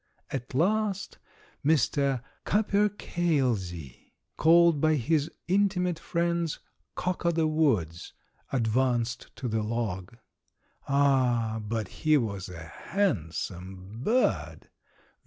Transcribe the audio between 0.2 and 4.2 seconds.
At last Mr. Capercailzie,